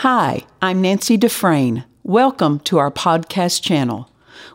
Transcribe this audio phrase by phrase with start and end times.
[0.00, 1.82] Hi, I'm Nancy Dufresne.
[2.02, 4.10] Welcome to our podcast channel.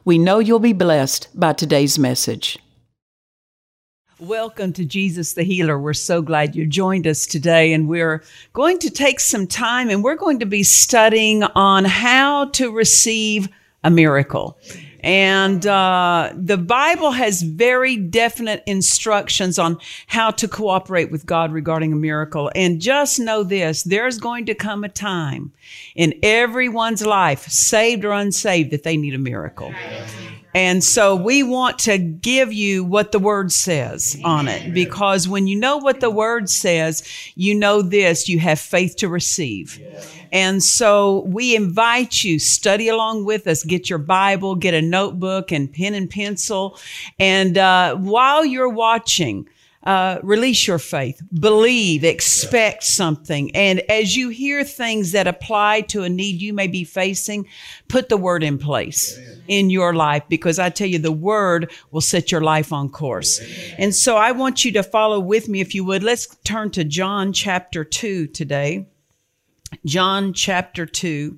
[0.06, 2.60] We know you'll be blessed by today's message.
[4.20, 5.80] Welcome to Jesus the Healer.
[5.80, 8.22] We're so glad you joined us today, and we're
[8.54, 13.50] going to take some time and we're going to be studying on how to receive
[13.84, 14.58] a miracle.
[15.04, 21.92] And uh, the Bible has very definite instructions on how to cooperate with God regarding
[21.92, 22.52] a miracle.
[22.56, 25.52] And just know this there's going to come a time
[25.96, 29.74] in everyone's life, saved or unsaved, that they need a miracle.
[30.54, 35.48] And so we want to give you what the word says on it because when
[35.48, 37.04] you know what the word says,
[37.36, 39.82] you know this, you have faith to receive.
[40.32, 45.52] And so we invite you, study along with us, get your Bible, get a notebook
[45.52, 46.78] and pen and pencil.
[47.20, 49.48] And uh, while you're watching,
[49.84, 53.56] uh, release your faith, believe, expect something.
[53.56, 57.48] And as you hear things that apply to a need you may be facing,
[57.88, 62.02] put the word in place in your life because I tell you, the word will
[62.02, 63.42] set your life on course.
[63.78, 66.04] And so I want you to follow with me if you would.
[66.04, 68.86] Let's turn to John chapter 2 today.
[69.86, 71.38] John chapter 2.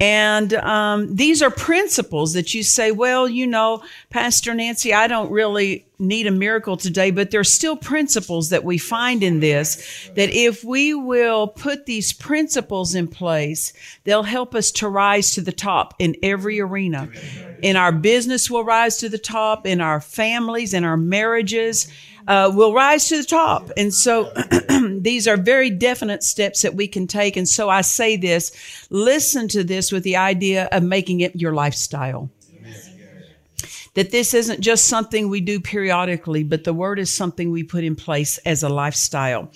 [0.00, 5.30] And um, these are principles that you say, well, you know, Pastor Nancy, I don't
[5.30, 10.30] really need a miracle today, but there's still principles that we find in this that
[10.30, 15.52] if we will put these principles in place, they'll help us to rise to the
[15.52, 17.10] top in every arena.
[17.62, 21.92] In our business, we'll rise to the top, in our families, in our marriages,
[22.30, 23.72] uh, will rise to the top.
[23.76, 24.32] And so
[25.00, 27.36] these are very definite steps that we can take.
[27.36, 28.52] And so I say this
[28.88, 32.30] listen to this with the idea of making it your lifestyle.
[33.94, 37.82] That this isn't just something we do periodically, but the word is something we put
[37.82, 39.50] in place as a lifestyle.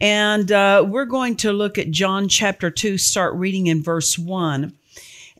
[0.00, 4.72] And uh, we're going to look at John chapter 2, start reading in verse 1.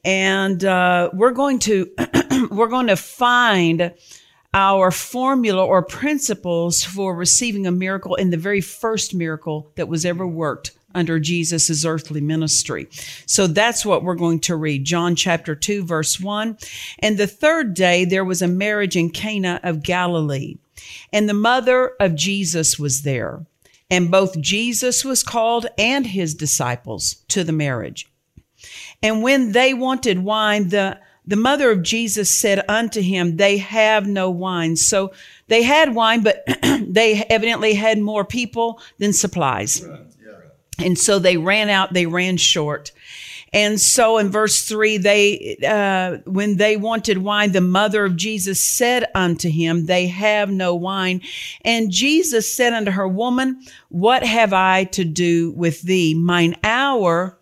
[0.05, 1.89] And uh, we're going to
[2.51, 3.93] we're going to find
[4.55, 10.05] our formula or principles for receiving a miracle in the very first miracle that was
[10.05, 12.87] ever worked under Jesus' earthly ministry.
[13.27, 14.85] So that's what we're going to read.
[14.85, 16.59] John chapter 2, verse 1.
[16.99, 20.57] And the third day there was a marriage in Cana of Galilee,
[21.13, 23.47] and the mother of Jesus was there.
[23.91, 28.11] And both Jesus was called and his disciples to the marriage.
[29.03, 34.07] And when they wanted wine, the the mother of Jesus said unto him, They have
[34.07, 34.77] no wine.
[34.77, 35.13] So
[35.49, 39.85] they had wine, but they evidently had more people than supplies.
[40.79, 42.93] And so they ran out, they ran short.
[43.53, 48.61] And so in verse three, they, uh, when they wanted wine, the mother of Jesus
[48.63, 51.21] said unto him, They have no wine.
[51.63, 53.61] And Jesus said unto her, Woman,
[53.91, 56.15] what have I to do with thee?
[56.15, 57.39] Mine hour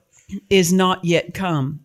[0.51, 1.81] is not yet come.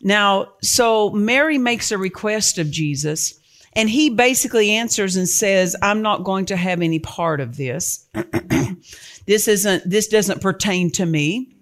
[0.00, 3.38] Now, so Mary makes a request of Jesus,
[3.72, 8.06] and he basically answers and says, I'm not going to have any part of this.
[9.26, 11.54] this isn't, this doesn't pertain to me.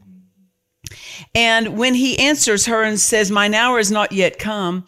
[1.34, 4.86] And when he answers her and says, Mine hour is not yet come,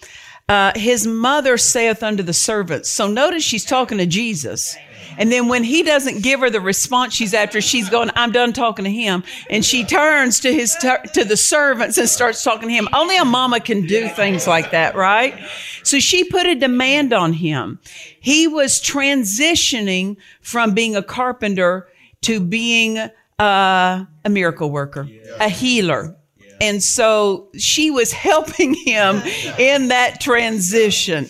[0.49, 2.91] uh, his mother saith unto the servants.
[2.91, 4.77] So notice she's talking to Jesus.
[5.19, 8.53] And then when he doesn't give her the response she's after, she's going, I'm done
[8.53, 9.25] talking to him.
[9.51, 12.89] And she turns to his, to the servants and starts talking to him.
[12.93, 15.37] Only a mama can do things like that, right?
[15.83, 17.81] So she put a demand on him.
[18.21, 21.89] He was transitioning from being a carpenter
[22.23, 25.09] to being uh, a miracle worker,
[25.41, 26.17] a healer.
[26.61, 29.23] And so she was helping him
[29.59, 31.29] in that transition.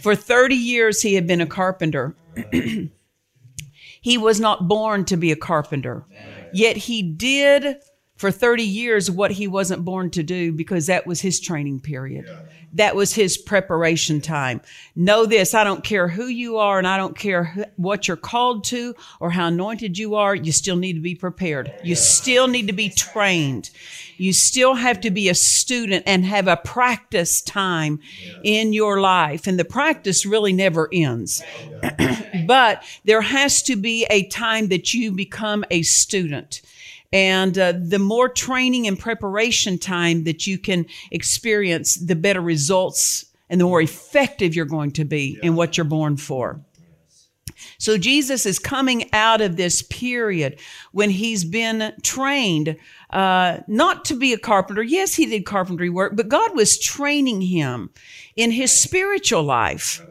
[0.00, 2.14] For 30 years, he had been a carpenter.
[4.00, 6.04] he was not born to be a carpenter,
[6.52, 7.76] yet he did
[8.16, 12.26] for 30 years what he wasn't born to do because that was his training period.
[12.74, 14.60] That was his preparation time.
[14.94, 18.64] Know this, I don't care who you are and I don't care what you're called
[18.64, 21.72] to or how anointed you are, you still need to be prepared.
[21.82, 23.70] You still need to be trained.
[24.18, 28.00] You still have to be a student and have a practice time
[28.42, 29.46] in your life.
[29.46, 31.42] And the practice really never ends.
[32.46, 36.60] but there has to be a time that you become a student.
[37.12, 43.24] And uh, the more training and preparation time that you can experience, the better results
[43.48, 46.60] and the more effective you're going to be in what you're born for.
[47.78, 50.60] So Jesus is coming out of this period
[50.92, 52.76] when he's been trained
[53.10, 54.82] uh, not to be a carpenter.
[54.82, 57.90] Yes, he did carpentry work, but God was training him
[58.36, 60.02] in his spiritual life.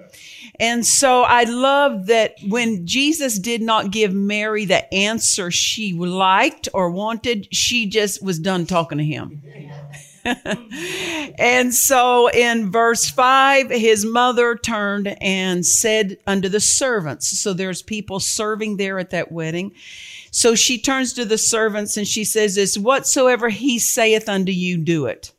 [0.59, 6.68] And so I love that when Jesus did not give Mary the answer she liked
[6.74, 9.42] or wanted, she just was done talking to him.
[11.39, 17.81] and so in verse 5 his mother turned and said unto the servants so there's
[17.81, 19.71] people serving there at that wedding
[20.31, 24.77] so she turns to the servants and she says this whatsoever he saith unto you
[24.77, 25.31] do it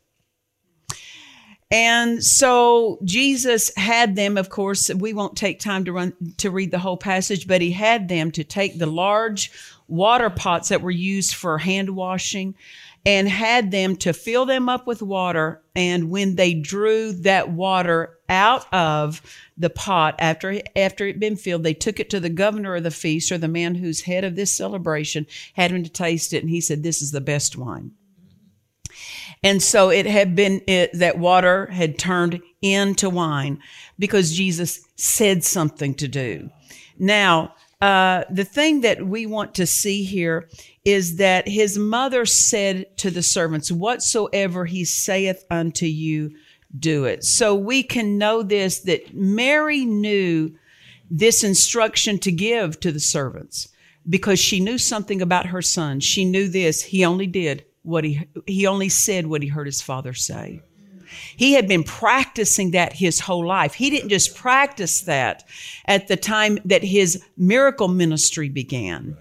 [1.71, 6.71] and so Jesus had them, of course, we won't take time to run to read
[6.71, 9.51] the whole passage, but he had them to take the large
[9.87, 12.55] water pots that were used for hand washing
[13.05, 15.61] and had them to fill them up with water.
[15.75, 19.21] And when they drew that water out of
[19.55, 22.83] the pot after after it had been filled, they took it to the governor of
[22.83, 26.41] the feast or the man who's head of this celebration, had him to taste it,
[26.41, 27.91] and he said, This is the best wine.
[29.43, 33.59] And so it had been it, that water had turned into wine
[33.97, 36.49] because Jesus said something to do.
[36.97, 40.49] Now, uh, the thing that we want to see here
[40.83, 46.35] is that his mother said to the servants, Whatsoever he saith unto you,
[46.77, 47.23] do it.
[47.23, 50.53] So we can know this that Mary knew
[51.09, 53.69] this instruction to give to the servants
[54.07, 55.99] because she knew something about her son.
[56.01, 56.83] She knew this.
[56.83, 60.61] He only did what he he only said what he heard his father say.
[61.35, 63.73] He had been practicing that his whole life.
[63.73, 65.43] He didn't just practice that
[65.85, 69.17] at the time that his miracle ministry began.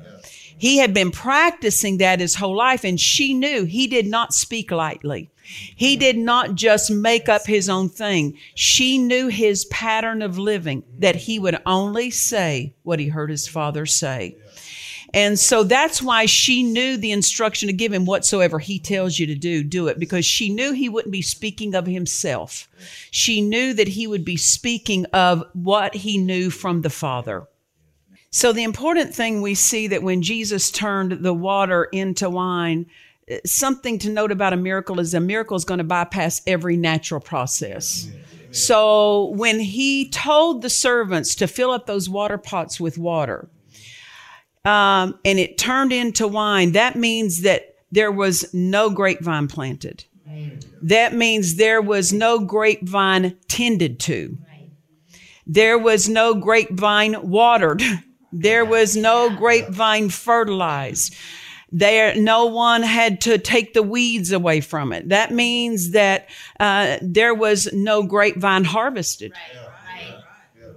[0.59, 4.73] He had been practicing that his whole life, and she knew he did not speak
[4.73, 5.31] lightly.
[5.41, 8.37] He did not just make up his own thing.
[8.55, 13.47] She knew his pattern of living, that he would only say what he heard his
[13.47, 14.37] father say.
[15.14, 19.26] And so that's why she knew the instruction to give him whatsoever he tells you
[19.26, 22.69] to do, do it, because she knew he wouldn't be speaking of himself.
[23.10, 27.46] She knew that he would be speaking of what he knew from the Father.
[28.31, 32.84] So the important thing we see that when Jesus turned the water into wine,
[33.46, 37.20] something to note about a miracle is a miracle is going to bypass every natural
[37.20, 38.10] process.
[38.50, 43.49] So when he told the servants to fill up those water pots with water,
[44.69, 50.05] um, and it turned into wine, that means that there was no grapevine planted.
[50.82, 54.37] That means there was no grapevine tended to.
[55.47, 57.82] There was no grapevine watered.
[58.31, 61.17] There was no grapevine fertilized.
[61.73, 65.09] There, no one had to take the weeds away from it.
[65.09, 66.29] That means that
[66.61, 69.32] uh, there was no grapevine harvested.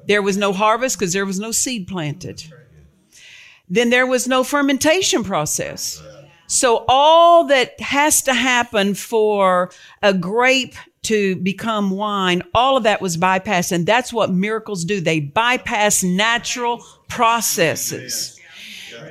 [0.07, 2.41] There was no harvest because there was no seed planted
[3.71, 6.03] then there was no fermentation process.
[6.47, 9.71] So all that has to happen for
[10.03, 13.71] a grape to become wine, all of that was bypassed.
[13.71, 14.99] And that's what miracles do.
[14.99, 18.37] They bypass natural processes.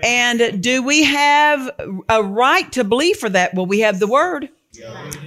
[0.05, 1.71] And do we have
[2.09, 3.55] a right to believe for that?
[3.55, 4.51] Well, we have the word.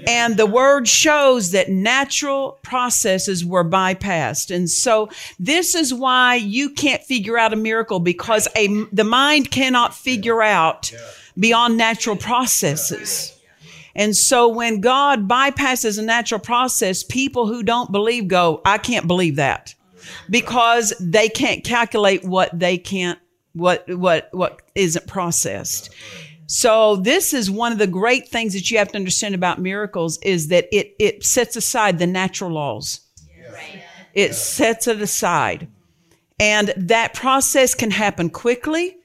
[0.07, 4.55] And the word shows that natural processes were bypassed.
[4.55, 9.51] And so this is why you can't figure out a miracle because a, the mind
[9.51, 10.91] cannot figure out
[11.37, 13.37] beyond natural processes.
[13.95, 19.07] And so when God bypasses a natural process, people who don't believe go, I can't
[19.07, 19.75] believe that
[20.29, 23.19] because they can't calculate what they can't,
[23.53, 25.89] what, what, what isn't processed.
[26.47, 30.19] So this is one of the great things that you have to understand about miracles
[30.21, 33.01] is that it, it sets aside the natural laws.
[34.13, 35.67] It sets it aside.
[36.39, 38.97] And that process can happen quickly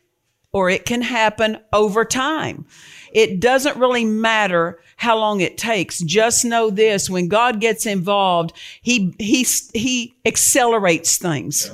[0.53, 2.67] or it can happen over time.
[3.13, 6.01] It doesn't really matter how long it takes.
[6.01, 8.53] Just know this, when God gets involved,
[8.83, 11.71] he, he, he accelerates things.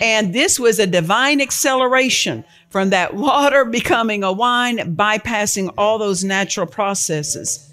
[0.00, 6.24] And this was a divine acceleration from that water becoming a wine, bypassing all those
[6.24, 7.72] natural processes.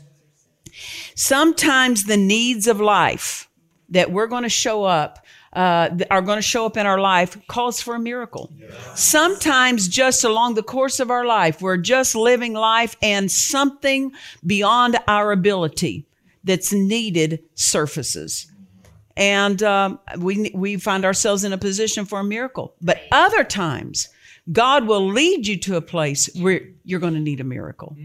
[1.15, 3.49] Sometimes the needs of life
[3.89, 7.37] that we're going to show up uh, are going to show up in our life
[7.47, 8.51] calls for a miracle.
[8.93, 14.11] Sometimes, just along the course of our life, we're just living life and something
[14.45, 16.05] beyond our ability
[16.43, 18.51] that's needed surfaces.
[19.15, 22.75] And um, we, we find ourselves in a position for a miracle.
[22.79, 24.09] But other times,
[24.51, 27.95] God will lead you to a place where you're going to need a miracle.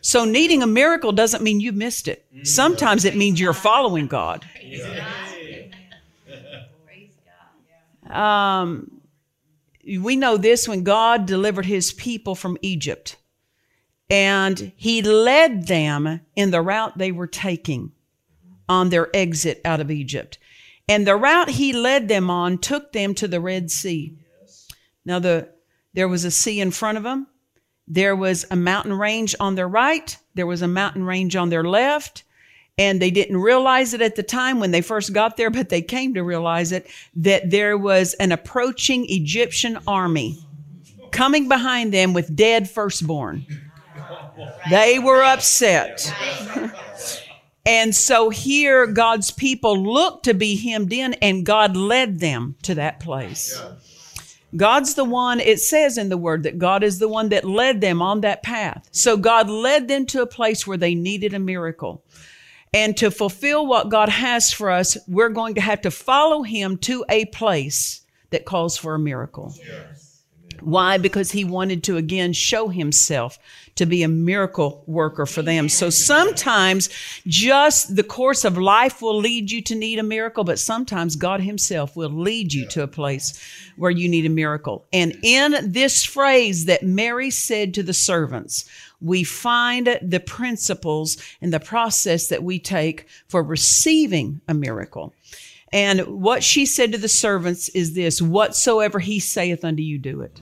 [0.00, 2.26] So needing a miracle doesn't mean you missed it.
[2.42, 4.44] Sometimes it means you're following God.
[8.08, 9.00] Um,
[9.86, 13.16] we know this when God delivered his people from Egypt
[14.10, 17.92] and he led them in the route they were taking
[18.68, 20.38] on their exit out of Egypt.
[20.88, 24.16] And the route he led them on took them to the Red Sea.
[25.04, 25.48] Now the
[25.94, 27.26] there was a sea in front of them.
[27.86, 30.16] There was a mountain range on their right.
[30.34, 32.24] There was a mountain range on their left.
[32.76, 35.82] And they didn't realize it at the time when they first got there, but they
[35.82, 40.38] came to realize it that there was an approaching Egyptian army
[41.12, 43.46] coming behind them with dead firstborn.
[44.70, 46.12] They were upset.
[47.66, 52.74] and so here, God's people looked to be hemmed in, and God led them to
[52.74, 53.62] that place.
[54.56, 57.80] God's the one, it says in the word that God is the one that led
[57.80, 58.88] them on that path.
[58.92, 62.04] So God led them to a place where they needed a miracle.
[62.72, 66.76] And to fulfill what God has for us, we're going to have to follow Him
[66.78, 69.54] to a place that calls for a miracle.
[69.64, 70.22] Yes.
[70.60, 70.98] Why?
[70.98, 73.38] Because He wanted to again show Himself
[73.76, 75.68] to be a miracle worker for them.
[75.68, 76.88] So sometimes
[77.26, 81.40] just the course of life will lead you to need a miracle, but sometimes God
[81.40, 83.38] Himself will lead you to a place
[83.76, 84.86] where you need a miracle.
[84.92, 88.64] And in this phrase that Mary said to the servants,
[89.00, 95.12] we find the principles and the process that we take for receiving a miracle.
[95.72, 100.20] And what she said to the servants is this whatsoever he saith unto you, do
[100.20, 100.40] it.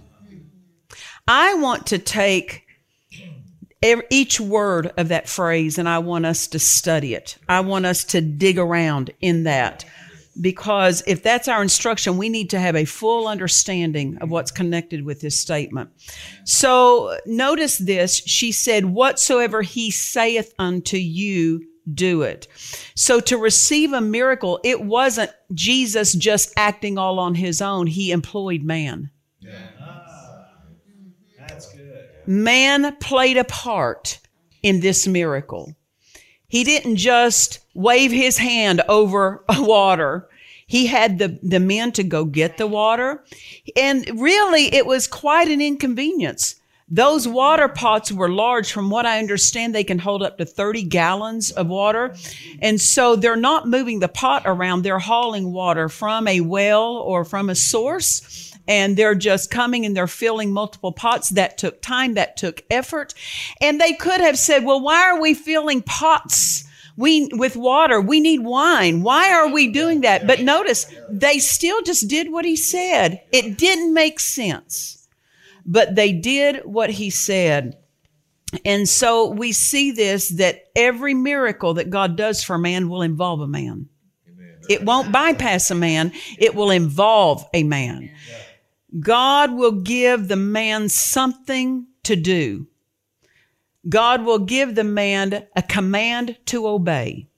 [1.26, 2.66] I want to take
[4.10, 7.36] each word of that phrase and I want us to study it.
[7.48, 9.84] I want us to dig around in that
[10.40, 15.04] because if that's our instruction, we need to have a full understanding of what's connected
[15.04, 15.90] with this statement.
[16.44, 18.16] So notice this.
[18.24, 22.46] She said, whatsoever he saith unto you, do it.
[22.94, 27.86] So to receive a miracle, it wasn't Jesus just acting all on his own.
[27.88, 29.10] He employed man.
[29.40, 29.81] Yeah.
[32.26, 34.18] Man played a part
[34.62, 35.74] in this miracle.
[36.48, 40.28] He didn't just wave his hand over water.
[40.66, 43.24] He had the, the men to go get the water.
[43.76, 46.56] And really, it was quite an inconvenience.
[46.88, 48.70] Those water pots were large.
[48.70, 52.14] From what I understand, they can hold up to 30 gallons of water.
[52.60, 54.82] And so they're not moving the pot around.
[54.82, 59.96] They're hauling water from a well or from a source and they're just coming and
[59.96, 61.30] they're filling multiple pots.
[61.30, 63.14] That took time, that took effort.
[63.60, 66.64] And they could have said, well, why are we filling pots?
[66.96, 69.02] We, with water, we need wine.
[69.02, 70.26] Why are we doing that?
[70.26, 73.22] But notice, they still just did what he said.
[73.32, 75.08] It didn't make sense,
[75.64, 77.78] but they did what he said.
[78.66, 83.40] And so we see this that every miracle that God does for man will involve
[83.40, 83.88] a man.
[84.68, 86.12] It won't bypass a man.
[86.38, 88.10] It will involve a man.
[89.00, 92.66] God will give the man something to do.
[93.88, 97.28] God will give the man a command to obey.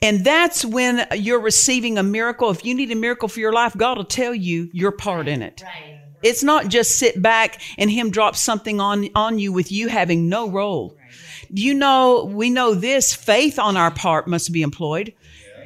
[0.00, 2.50] And that's when you're receiving a miracle.
[2.50, 5.42] If you need a miracle for your life, God will tell you your part in
[5.42, 5.62] it.
[5.64, 6.00] Right.
[6.22, 10.28] It's not just sit back and Him drop something on, on you with you having
[10.28, 10.96] no role.
[11.50, 15.14] You know, we know this faith on our part must be employed.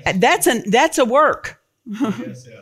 [0.05, 0.17] Yes.
[0.19, 1.61] That's, an, that's a work.
[1.87, 2.62] yes, yeah.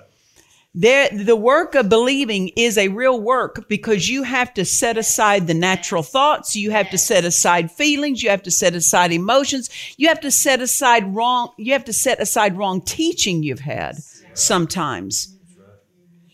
[0.72, 5.48] There, the work of believing is a real work because you have to set aside
[5.48, 6.54] the natural thoughts.
[6.54, 8.22] You have to set aside feelings.
[8.22, 9.68] You have to set aside emotions.
[9.96, 13.96] You have to set aside wrong, you have to set aside wrong teaching you've had
[14.34, 15.36] sometimes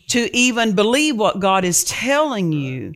[0.09, 2.95] to even believe what God is telling you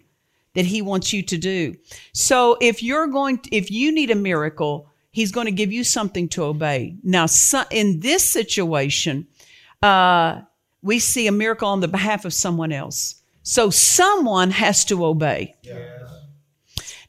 [0.55, 1.75] that he wants you to do.
[2.13, 5.85] So if you're going, to, if you need a miracle, he's going to give you
[5.85, 6.97] something to obey.
[7.03, 7.27] Now,
[7.71, 9.27] in this situation,
[9.83, 10.43] uh,
[10.83, 13.23] we see a miracle on the behalf of someone else.
[13.43, 15.55] So someone has to obey.
[15.63, 16.01] Yes.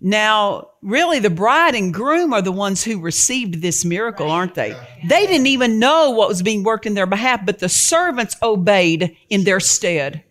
[0.04, 4.76] Now, really, the bride and groom are the ones who received this miracle, aren't they?
[5.08, 9.16] They didn't even know what was being worked in their behalf, but the servants obeyed
[9.30, 10.24] in their stead.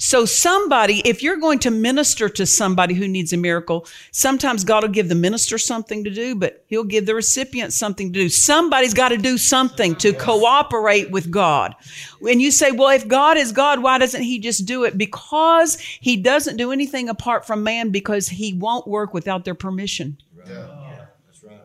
[0.00, 4.84] So somebody, if you're going to minister to somebody who needs a miracle, sometimes God
[4.84, 8.28] will give the minister something to do, but he'll give the recipient something to do.
[8.28, 11.74] Somebody's got to do something to cooperate with God.
[12.22, 14.96] And you say, well, if God is God, why doesn't he just do it?
[14.96, 20.16] Because he doesn't do anything apart from man because he won't work without their permission.
[20.46, 21.06] Yeah.
[21.26, 21.60] That's right.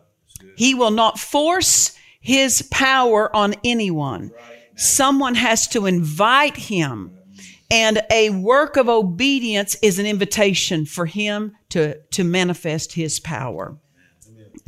[0.57, 4.31] He will not force his power on anyone.
[4.75, 7.15] Someone has to invite him
[7.73, 13.75] and a work of obedience is an invitation for him to, to manifest his power.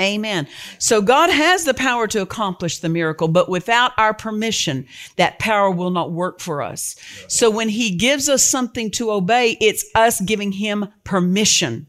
[0.01, 0.47] Amen.
[0.79, 5.69] So God has the power to accomplish the miracle, but without our permission, that power
[5.69, 6.95] will not work for us.
[7.27, 11.85] So when he gives us something to obey, it's us giving him permission.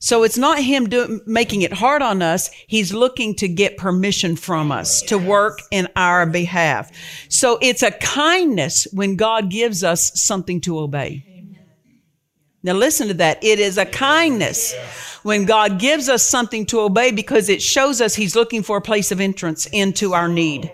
[0.00, 2.50] So it's not him do, making it hard on us.
[2.68, 6.92] He's looking to get permission from us to work in our behalf.
[7.28, 11.24] So it's a kindness when God gives us something to obey.
[12.62, 13.42] Now listen to that.
[13.42, 14.74] It is a kindness
[15.22, 18.82] when God gives us something to obey because it shows us he's looking for a
[18.82, 20.72] place of entrance into our need.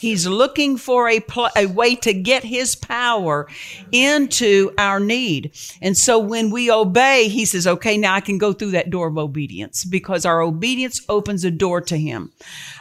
[0.00, 3.46] He's looking for a, pl- a way to get his power
[3.92, 5.52] into our need.
[5.82, 9.08] And so when we obey, he says, okay, now I can go through that door
[9.08, 12.32] of obedience because our obedience opens a door to him.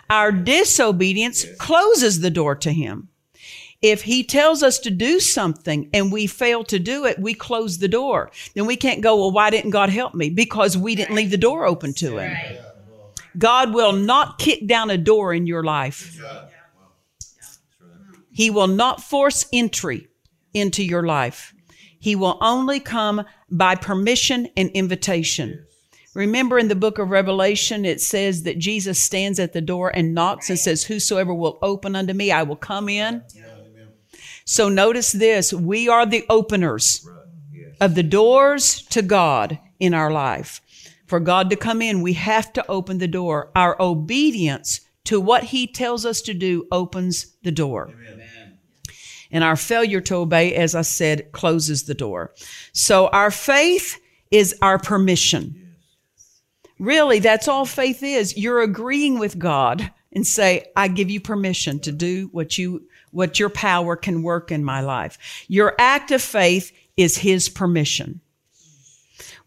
[0.10, 3.10] Our disobedience closes the door to him.
[3.82, 7.80] If he tells us to do something and we fail to do it, we close
[7.80, 8.32] the door.
[8.54, 10.30] Then we can't go, well, why didn't God help me?
[10.30, 12.58] Because we didn't leave the door open to him.
[13.38, 16.18] God will not kick down a door in your life.
[18.40, 20.08] He will not force entry
[20.54, 21.54] into your life.
[22.00, 25.66] He will only come by permission and invitation.
[26.16, 30.14] Remember in the book of Revelation, it says that Jesus stands at the door and
[30.14, 33.24] knocks and says, Whosoever will open unto me, I will come in.
[34.46, 37.06] So notice this we are the openers
[37.82, 40.62] of the doors to God in our life.
[41.08, 43.52] For God to come in, we have to open the door.
[43.54, 47.90] Our obedience to what He tells us to do opens the door.
[47.90, 48.19] Amen.
[49.32, 52.34] And our failure to obey, as I said, closes the door.
[52.74, 54.00] So our faith
[54.32, 55.76] is our permission.
[56.80, 58.38] Really, that's all faith is.
[58.38, 63.40] You're agreeing with God and say, I give you permission to do what you, what
[63.40, 65.46] your power can work in my life.
[65.48, 68.22] Your act of faith is his permission.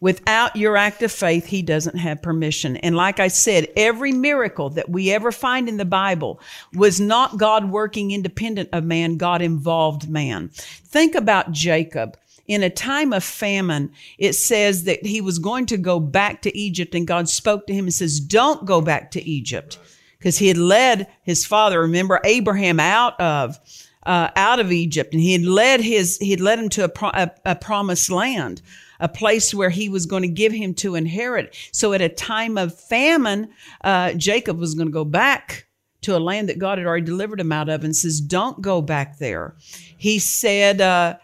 [0.03, 2.75] Without your act of faith, he doesn't have permission.
[2.75, 6.41] And like I said, every miracle that we ever find in the Bible
[6.73, 10.49] was not God working independent of man, God involved man.
[10.49, 12.17] Think about Jacob.
[12.47, 16.57] In a time of famine, it says that he was going to go back to
[16.57, 19.79] Egypt and God spoke to him and says, don't go back to Egypt
[20.19, 23.57] because he had led his father, remember Abraham out of
[24.05, 26.89] uh, out of Egypt, and he had led his he had led him to a,
[26.89, 28.61] pro- a, a promised land
[29.03, 31.55] a place where he was going to give him to inherit.
[31.71, 33.49] So at a time of famine,
[33.83, 35.67] uh, Jacob was going to go back
[36.01, 38.81] to a land that God had already delivered him out of and says, Don't go
[38.81, 39.55] back there.
[39.97, 41.17] He said, uh,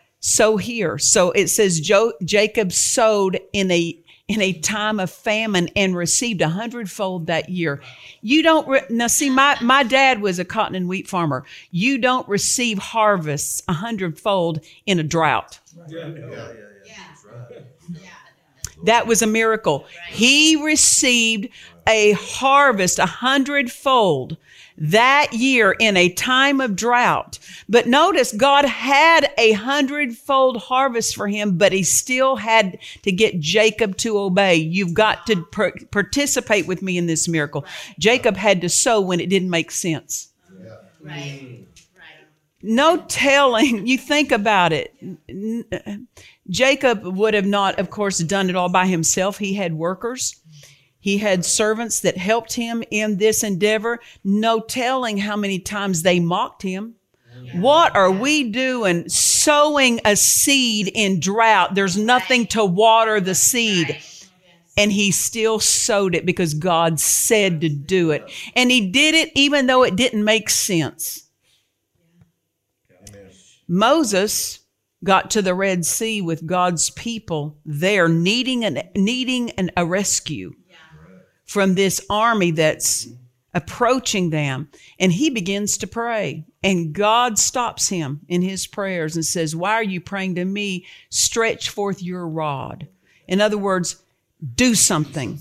[0.60, 0.98] here.
[0.98, 6.42] So it says jo- Jacob sowed in a in a time of famine and received
[6.42, 7.82] a hundredfold that year.
[8.22, 11.46] You don't re- now see my my dad was a cotton and wheat farmer.
[11.72, 15.60] You don't receive harvests a hundredfold in a drought.
[15.88, 16.08] Yeah.
[16.08, 16.69] Yeah.
[18.84, 19.86] That was a miracle.
[20.10, 21.50] He received
[21.88, 24.38] a harvest a hundredfold
[24.78, 27.38] that year in a time of drought.
[27.68, 33.40] But notice God had a hundredfold harvest for him, but he still had to get
[33.40, 34.56] Jacob to obey.
[34.56, 37.66] You've got to per- participate with me in this miracle.
[37.98, 40.30] Jacob had to sow when it didn't make sense.
[41.02, 41.66] Right.
[42.62, 43.88] No telling.
[43.88, 44.94] You think about it.
[46.50, 49.38] Jacob would have not, of course, done it all by himself.
[49.38, 50.36] He had workers.
[51.00, 54.00] He had servants that helped him in this endeavor.
[54.24, 56.96] No telling how many times they mocked him.
[57.54, 59.08] What are we doing?
[59.08, 61.74] Sowing a seed in drought.
[61.76, 63.98] There's nothing to water the seed.
[64.78, 68.30] And he still sowed it because God said to do it.
[68.56, 71.28] And he did it even though it didn't make sense.
[73.68, 74.59] Moses
[75.04, 80.54] got to the Red Sea with God's people there, needing an needing an, a rescue
[81.46, 83.08] from this army that's
[83.54, 84.70] approaching them.
[85.00, 86.46] And he begins to pray.
[86.64, 90.86] And God stops him in his prayers and says, Why are you praying to me?
[91.10, 92.88] Stretch forth your rod.
[93.28, 94.02] In other words,
[94.56, 95.40] do something.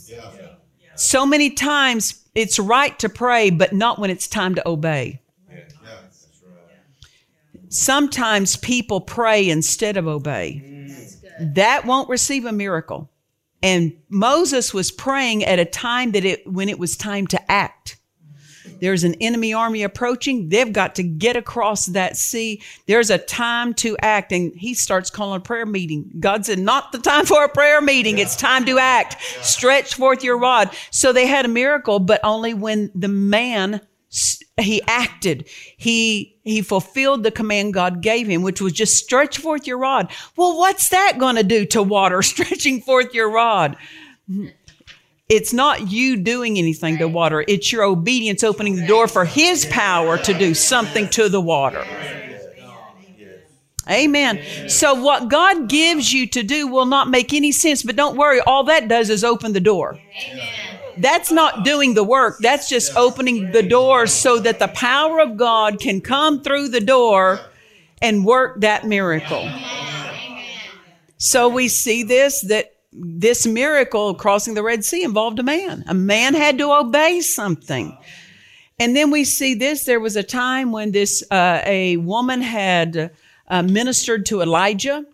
[0.94, 5.21] So many times it's right to pray, but not when it's time to obey.
[7.69, 10.63] Sometimes people pray instead of obey.
[11.41, 13.11] That won't receive a miracle.
[13.63, 17.97] And Moses was praying at a time that it, when it was time to act.
[18.81, 20.51] There's an enemy army approaching.
[20.51, 22.63] They've got to get across that sea.
[22.87, 24.31] There's a time to act.
[24.31, 26.13] And he starts calling a prayer meeting.
[26.21, 28.19] God said, not the time for a prayer meeting.
[28.19, 28.25] Yeah.
[28.25, 29.17] It's time to act.
[29.35, 29.43] Yeah.
[29.43, 30.71] Stretch forth your rod.
[30.91, 35.49] So they had a miracle, but only when the man he acted.
[35.77, 40.11] He, he fulfilled the command God gave him, which was just stretch forth your rod.
[40.37, 43.77] Well, what's that going to do to water, stretching forth your rod?
[45.29, 47.44] It's not you doing anything to water.
[47.47, 51.85] It's your obedience opening the door for his power to do something to the water.
[53.90, 54.68] Amen.
[54.68, 58.40] So what God gives you to do will not make any sense, but don't worry.
[58.40, 59.99] All that does is open the door.
[60.31, 60.78] Amen.
[61.01, 62.39] That's not doing the work.
[62.41, 66.81] That's just opening the door so that the power of God can come through the
[66.81, 67.41] door
[68.01, 69.49] and work that miracle.
[71.17, 75.85] So we see this that this miracle crossing the Red Sea involved a man.
[75.87, 77.97] A man had to obey something.
[78.79, 79.85] And then we see this.
[79.85, 83.11] There was a time when this uh, a woman had
[83.49, 85.05] uh, ministered to Elijah,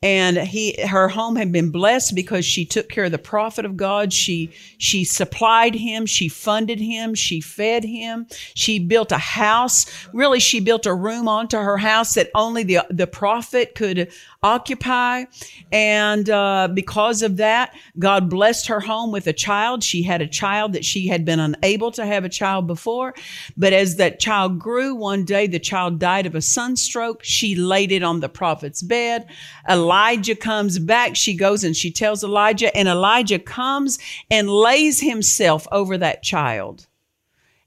[0.00, 3.76] and he her home had been blessed because she took care of the prophet of
[3.76, 4.12] God.
[4.12, 8.26] She she supplied him, she funded him, she fed him.
[8.54, 9.86] She built a house.
[10.12, 15.24] Really, she built a room onto her house that only the the prophet could occupy.
[15.72, 19.82] And uh, because of that, God blessed her home with a child.
[19.82, 23.14] She had a child that she had been unable to have a child before.
[23.56, 27.24] But as that child grew, one day the child died of a sunstroke.
[27.24, 29.26] She laid it on the prophet's bed.
[29.68, 31.16] Elijah comes back.
[31.16, 33.98] She goes and she tells Elijah, and Elijah comes
[34.30, 36.86] and lays himself over that child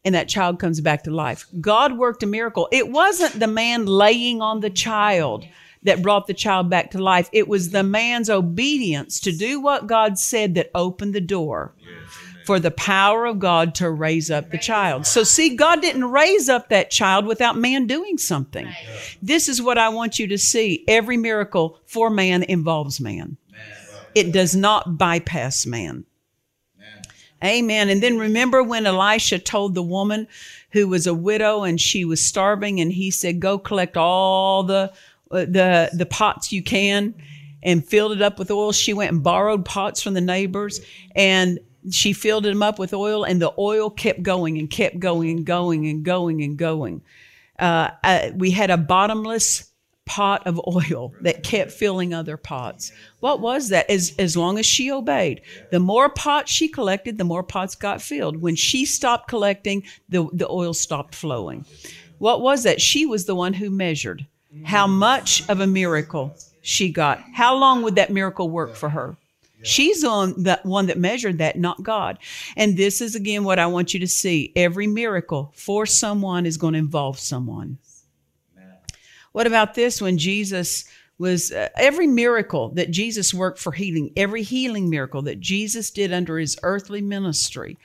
[0.04, 1.46] and that child comes back to life.
[1.60, 2.68] God worked a miracle.
[2.72, 5.46] It wasn't the man laying on the child
[5.84, 7.30] that brought the child back to life.
[7.32, 11.74] It was the man's obedience to do what God said that opened the door
[12.46, 15.06] for the power of God to raise up the child.
[15.06, 18.68] So see, God didn't raise up that child without man doing something.
[19.22, 20.84] This is what I want you to see.
[20.88, 23.38] Every miracle for man involves man.
[24.16, 26.06] It does not bypass man.
[27.44, 27.90] Amen.
[27.90, 30.28] And then remember when Elisha told the woman
[30.72, 34.94] who was a widow and she was starving and he said, go collect all the
[35.32, 37.16] the the pots you can
[37.64, 38.72] and filled it up with oil.
[38.72, 40.82] She went and borrowed pots from the neighbors
[41.16, 45.30] and she filled them up with oil and the oil kept going and kept going
[45.30, 47.02] and going and going and going.
[47.58, 49.72] Uh, uh, we had a bottomless
[50.06, 52.92] pot of oil that kept filling other pots.
[53.20, 53.90] What was that?
[53.90, 58.02] As, as long as she obeyed, the more pots she collected, the more pots got
[58.02, 58.42] filled.
[58.42, 61.66] When she stopped collecting, the, the oil stopped flowing.
[62.18, 62.82] What was that?
[62.82, 64.28] She was the one who measured
[64.64, 67.22] how much of a miracle she got.
[67.34, 69.18] How long would that miracle work for her?
[69.64, 72.18] She's on the one that measured that, not God.
[72.58, 74.52] And this is again what I want you to see.
[74.56, 77.78] Every miracle for someone is going to involve someone.
[79.34, 80.86] What about this when Jesus
[81.18, 86.12] was uh, every miracle that Jesus worked for healing, every healing miracle that Jesus did
[86.12, 87.78] under his earthly ministry,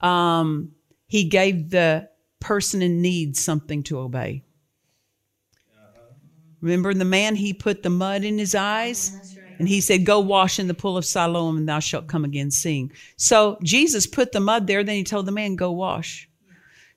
[0.00, 0.72] um,
[1.06, 2.08] he gave the
[2.40, 4.42] person in need something to obey.
[6.60, 10.58] Remember the man, he put the mud in his eyes and he said, Go wash
[10.58, 12.92] in the pool of Siloam and thou shalt come again seeing.
[13.16, 16.28] So Jesus put the mud there, then he told the man, Go wash.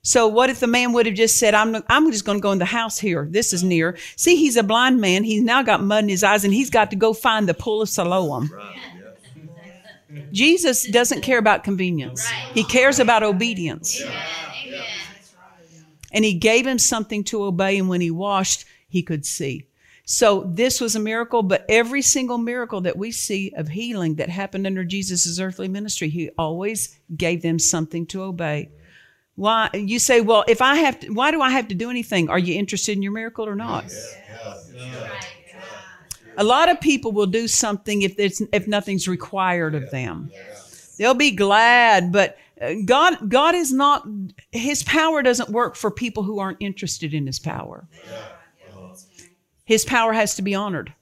[0.04, 2.50] So what if the man would have just said, I'm, I'm just going to go
[2.50, 3.28] in the house here.
[3.30, 3.96] This is near.
[4.16, 5.22] See, he's a blind man.
[5.22, 7.82] He's now got mud in his eyes and he's got to go find the pool
[7.82, 8.50] of Siloam.
[10.32, 12.28] Jesus doesn't care about convenience.
[12.52, 14.02] He cares about obedience.
[16.12, 17.78] And he gave him something to obey.
[17.78, 19.66] And when he washed, he could see.
[20.04, 24.28] So this was a miracle, but every single miracle that we see of healing that
[24.28, 28.68] happened under Jesus' earthly ministry, he always gave them something to obey.
[29.36, 32.28] Why you say, well, if I have to, why do I have to do anything?
[32.28, 33.84] Are you interested in your miracle or not?
[36.36, 40.30] A lot of people will do something if it's, if nothing's required of them.
[40.98, 44.06] They'll be glad, but uh, God God is not
[44.52, 47.86] his power doesn't work for people who aren't interested in his power.
[49.64, 50.94] His power has to be honored.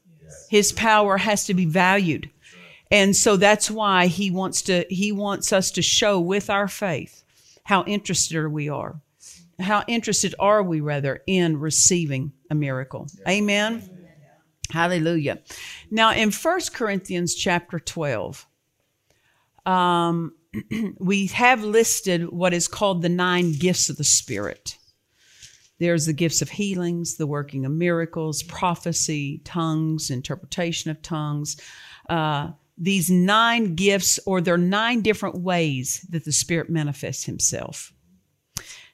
[0.49, 2.31] His power has to be valued.
[2.91, 7.23] And so that's why he wants to he wants us to show with our faith
[7.65, 9.01] how interested we are.
[9.61, 13.07] How interested are we rather in receiving a miracle.
[13.29, 13.89] Amen.
[14.71, 15.41] Hallelujah.
[15.91, 18.47] Now in 1 Corinthians chapter 12,
[19.67, 20.35] um,
[20.99, 24.77] we have listed what is called the nine gifts of the Spirit.
[25.81, 31.57] There's the gifts of healings, the working of miracles, prophecy, tongues, interpretation of tongues.
[32.09, 37.95] Uh, these nine gifts, or there are nine different ways that the Spirit manifests Himself.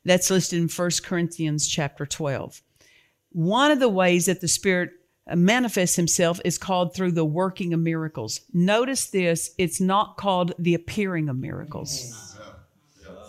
[0.04, 2.62] That's listed in 1 Corinthians chapter 12.
[3.30, 4.90] One of the ways that the Spirit
[5.34, 8.42] manifests Himself is called through the working of miracles.
[8.52, 12.38] Notice this, it's not called the appearing of miracles.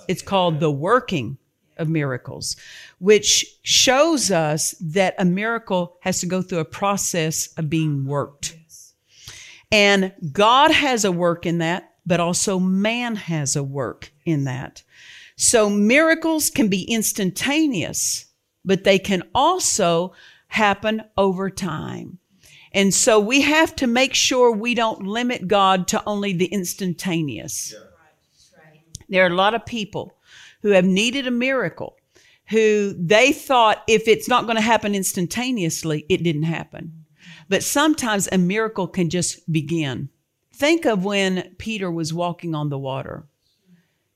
[0.08, 1.40] It's called the working
[1.78, 2.56] of miracles,
[3.00, 8.58] which shows us that a miracle has to go through a process of being worked.
[9.72, 14.84] And God has a work in that, but also man has a work in that.
[15.36, 18.26] So miracles can be instantaneous,
[18.66, 20.14] but they can also
[20.48, 22.20] happen over time.
[22.72, 27.74] And so we have to make sure we don't limit God to only the instantaneous.
[29.10, 30.17] There are a lot of people
[30.62, 31.98] who have needed a miracle
[32.50, 37.06] who they thought if it's not going to happen instantaneously, it didn't happen.
[37.50, 40.10] But sometimes a miracle can just begin.
[40.54, 43.28] Think of when Peter was walking on the water.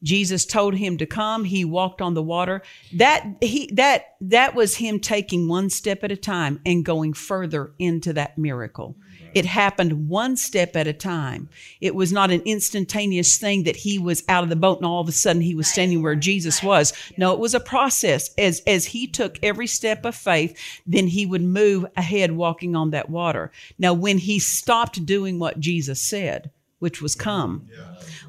[0.03, 1.43] Jesus told him to come.
[1.43, 2.63] He walked on the water.
[2.93, 7.73] That he that that was him taking one step at a time and going further
[7.77, 8.95] into that miracle.
[9.33, 11.49] It happened one step at a time.
[11.79, 15.01] It was not an instantaneous thing that he was out of the boat and all
[15.01, 16.93] of a sudden he was standing where Jesus was.
[17.17, 18.29] No, it was a process.
[18.37, 22.91] As as he took every step of faith, then he would move ahead walking on
[22.91, 23.51] that water.
[23.77, 26.51] Now when he stopped doing what Jesus said,
[26.81, 27.67] which was come.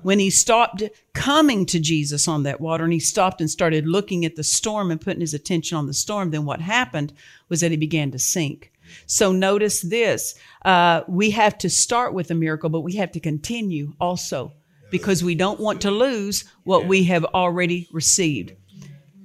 [0.03, 0.83] When he stopped
[1.15, 4.91] coming to Jesus on that water and he stopped and started looking at the storm
[4.91, 7.15] and putting his attention on the storm, then what happened
[7.49, 8.71] was that he began to sink.
[9.07, 10.35] So notice this
[10.67, 14.53] uh, we have to start with a miracle, but we have to continue also
[14.91, 18.53] because we don't want to lose what we have already received.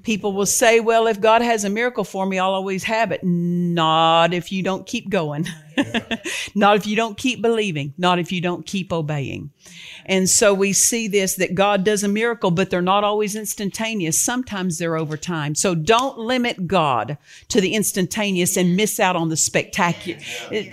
[0.08, 3.26] People will say, well, if God has a miracle for me, I'll always have it.
[3.26, 5.46] Not if you don't keep going.
[6.56, 7.94] not if you don't keep believing.
[7.98, 9.52] Not if you don't keep obeying.
[10.06, 14.18] And so we see this that God does a miracle, but they're not always instantaneous.
[14.18, 15.56] Sometimes they're over time.
[15.56, 17.18] So don't limit God
[17.50, 20.22] to the instantaneous and miss out on the spectacular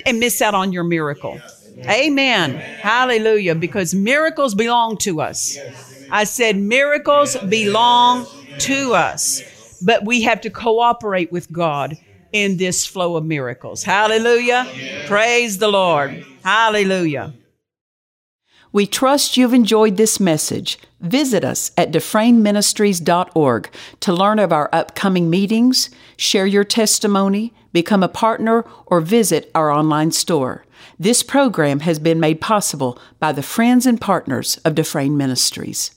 [0.07, 1.41] and miss out on your miracle.
[1.89, 2.53] Amen.
[2.53, 3.57] Hallelujah.
[3.57, 5.59] Because miracles belong to us.
[6.09, 8.29] I said miracles belong
[8.61, 9.43] to us.
[9.85, 11.97] But we have to cooperate with God
[12.33, 13.83] in this flow of miracles.
[13.83, 14.67] Hallelujah.
[15.07, 16.25] Praise the Lord.
[16.43, 17.33] Hallelujah.
[18.73, 20.81] We trust you've enjoyed this message.
[21.01, 28.09] Visit us at dufresneministries.org to learn of our upcoming meetings, share your testimony, become a
[28.09, 30.65] partner, or visit our online store.
[30.99, 35.93] This program has been made possible by the friends and partners of Dufresne Ministries.